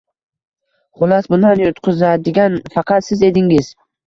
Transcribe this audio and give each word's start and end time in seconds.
Xullas, 1.01 1.27
bundan 1.33 1.61
yutqizadigan 1.65 2.57
faqat 2.79 3.09
siz 3.11 3.23
edingiz. 3.31 3.71